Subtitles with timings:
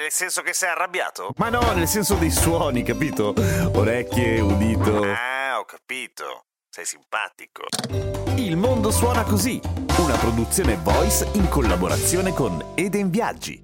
[0.00, 1.34] Nel senso che sei arrabbiato?
[1.36, 3.34] Ma no, nel senso dei suoni, capito?
[3.74, 5.02] Orecchie, udito.
[5.02, 6.46] Ah, ho capito.
[6.70, 7.64] Sei simpatico.
[8.36, 9.60] Il mondo suona così,
[9.98, 13.62] una produzione voice in collaborazione con Eden Viaggi.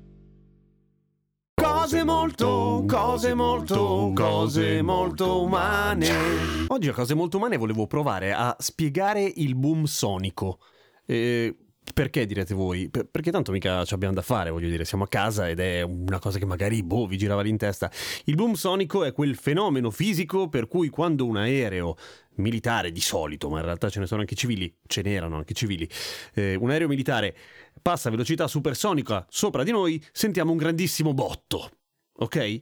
[1.55, 6.67] Cose molto, cose molto, cose molto umane.
[6.67, 10.59] Oggi a Cose Molto Umane volevo provare a spiegare il boom sonico.
[11.07, 11.57] Eh,
[11.95, 12.89] perché direte voi?
[12.89, 15.83] Per- perché tanto mica ci abbiamo da fare, voglio dire, siamo a casa ed è
[15.83, 17.91] una cosa che magari, boh, vi girava lì in testa.
[18.25, 21.97] Il boom sonico è quel fenomeno fisico per cui quando un aereo
[22.37, 25.89] militare di solito, ma in realtà ce ne sono anche civili, ce n'erano anche civili,
[26.35, 27.35] eh, un aereo militare
[27.81, 31.71] passa a velocità supersonica sopra di noi, sentiamo un grandissimo botto.
[32.19, 32.61] Ok?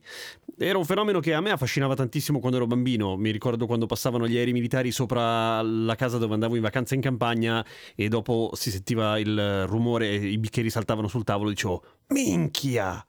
[0.56, 3.16] Era un fenomeno che a me affascinava tantissimo quando ero bambino.
[3.16, 7.00] Mi ricordo quando passavano gli aerei militari sopra la casa dove andavo in vacanza in
[7.00, 11.50] campagna e dopo si sentiva il rumore e i bicchieri saltavano sul tavolo.
[11.50, 13.05] Dicevo, minchia!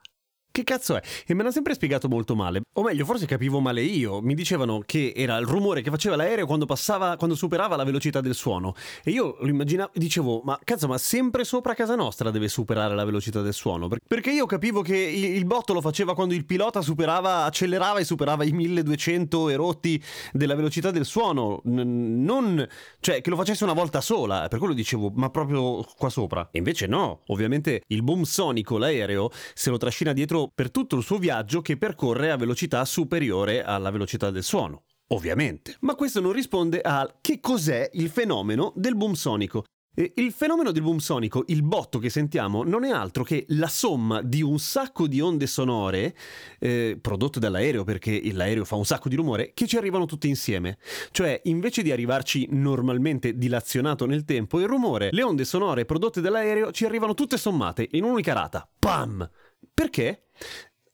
[0.50, 1.02] Che cazzo è?
[1.26, 2.62] E me l'ha sempre spiegato molto male.
[2.78, 4.20] O meglio, forse capivo male io.
[4.20, 8.20] Mi dicevano che era il rumore che faceva l'aereo quando passava, quando superava la velocità
[8.20, 8.74] del suono.
[9.02, 13.06] E io lo immaginavo, dicevo, ma cazzo, ma sempre sopra casa nostra deve superare la
[13.06, 13.88] velocità del suono.
[13.88, 18.04] Per- Perché io capivo che il, botto lo faceva quando il pilota superava, accelerava e
[18.04, 20.02] superava i 1200 erotti
[20.32, 21.62] della velocità del suono.
[21.64, 22.62] Non,
[23.00, 24.48] cioè, che lo facesse una volta sola.
[24.48, 26.46] Per quello dicevo, ma proprio qua sopra.
[26.52, 27.22] E invece no.
[27.28, 31.78] Ovviamente il boom sonico, l'aereo, se lo trascina dietro per tutto il suo viaggio che
[31.78, 34.84] percorre a velocità superiore alla velocità del suono.
[35.08, 35.76] Ovviamente.
[35.80, 39.64] Ma questo non risponde a che cos'è il fenomeno del boom sonico.
[39.98, 44.20] Il fenomeno del boom sonico, il botto che sentiamo, non è altro che la somma
[44.20, 46.14] di un sacco di onde sonore
[46.58, 50.76] eh, prodotte dall'aereo, perché l'aereo fa un sacco di rumore, che ci arrivano tutte insieme.
[51.12, 56.72] Cioè, invece di arrivarci normalmente dilazionato nel tempo, il rumore, le onde sonore prodotte dall'aereo
[56.72, 58.68] ci arrivano tutte sommate in un'unica rata.
[58.78, 59.26] Pam!
[59.72, 60.26] Perché?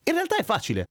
[0.04, 0.84] In realtà è facile.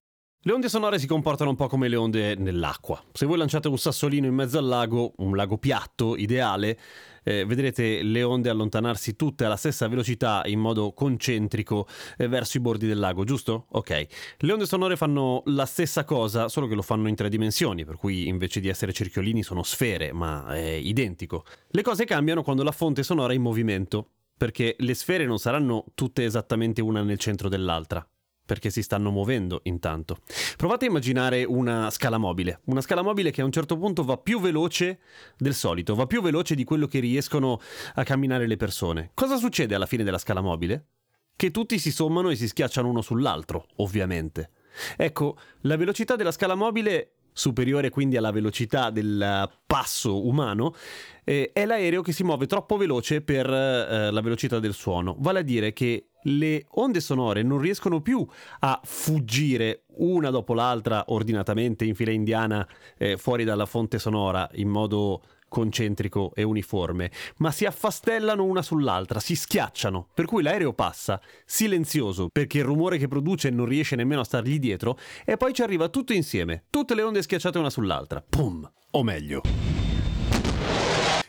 [0.44, 3.00] Le onde sonore si comportano un po' come le onde nell'acqua.
[3.14, 6.80] Se voi lanciate un sassolino in mezzo al lago, un lago piatto, ideale,
[7.24, 11.88] eh, vedrete le onde allontanarsi tutte alla stessa velocità in modo concentrico
[12.18, 13.68] eh, verso i bordi del lago, giusto?
[13.74, 14.08] Ok.
[14.40, 17.98] Le onde sonore fanno la stessa cosa, solo che lo fanno in tre dimensioni, per
[17.98, 21.46] cui invece di essere cerchiolini sono sfere, ma è identico.
[21.68, 25.86] Le cose cambiano quando la fonte sonora è in movimento, perché le sfere non saranno
[25.94, 28.04] tutte esattamente una nel centro dell'altra
[28.52, 30.18] perché si stanno muovendo intanto.
[30.58, 34.18] Provate a immaginare una scala mobile, una scala mobile che a un certo punto va
[34.18, 35.00] più veloce
[35.38, 37.62] del solito, va più veloce di quello che riescono
[37.94, 39.12] a camminare le persone.
[39.14, 40.88] Cosa succede alla fine della scala mobile?
[41.34, 44.50] Che tutti si sommano e si schiacciano uno sull'altro, ovviamente.
[44.98, 50.76] Ecco, la velocità della scala mobile superiore quindi alla velocità del passo umano,
[51.24, 55.16] eh, è l'aereo che si muove troppo veloce per eh, la velocità del suono.
[55.20, 58.26] Vale a dire che le onde sonore non riescono più
[58.60, 64.70] a fuggire una dopo l'altra ordinatamente in fila indiana eh, fuori dalla fonte sonora in
[64.70, 65.22] modo
[65.52, 72.30] concentrico e uniforme, ma si affastellano una sull'altra, si schiacciano, per cui l'aereo passa silenzioso
[72.32, 75.90] perché il rumore che produce non riesce nemmeno a stargli dietro e poi ci arriva
[75.90, 78.24] tutto insieme, tutte le onde schiacciate una sull'altra.
[78.28, 78.72] Pum!
[78.92, 79.42] O meglio.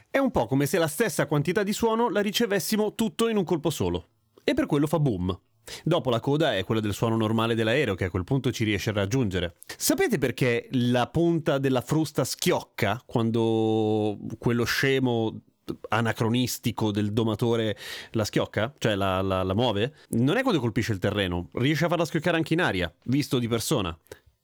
[0.09, 3.45] È un po' come se la stessa quantità di suono la ricevessimo tutto in un
[3.45, 4.09] colpo solo.
[4.45, 5.37] E per quello fa boom.
[5.85, 8.91] Dopo la coda è quella del suono normale dell'aereo che a quel punto ci riesce
[8.91, 9.55] a raggiungere.
[9.77, 15.41] Sapete perché la punta della frusta schiocca quando quello scemo
[15.89, 17.77] anacronistico del domatore
[18.13, 18.75] la schiocca?
[18.79, 19.95] Cioè la, la, la muove?
[20.11, 23.49] Non è quando colpisce il terreno, riesce a farla schioccare anche in aria, visto di
[23.49, 23.97] persona.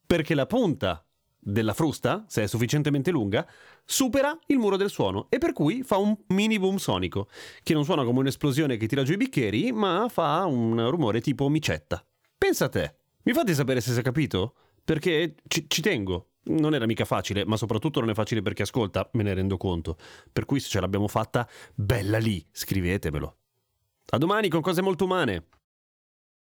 [0.07, 1.05] Perché la punta
[1.51, 3.47] della frusta, se è sufficientemente lunga,
[3.85, 7.29] supera il muro del suono e per cui fa un mini boom sonico,
[7.63, 11.49] che non suona come un'esplosione che tira giù i bicchieri, ma fa un rumore tipo
[11.49, 12.05] micetta.
[12.37, 12.95] Pensa a te.
[13.23, 14.55] Mi fate sapere se si è capito?
[14.85, 16.33] Perché ci, ci tengo.
[16.45, 19.57] Non era mica facile, ma soprattutto non è facile per chi ascolta, me ne rendo
[19.57, 19.97] conto.
[20.33, 23.37] Per cui se ce l'abbiamo fatta, bella lì, scrivetemelo.
[24.11, 25.47] A domani con cose molto umane.